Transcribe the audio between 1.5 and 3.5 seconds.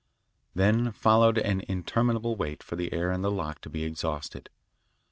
interminable wait for the air in the